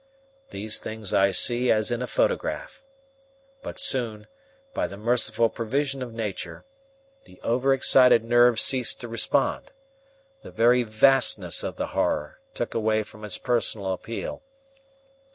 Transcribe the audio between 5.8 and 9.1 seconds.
of nature, the over excited nerve ceased to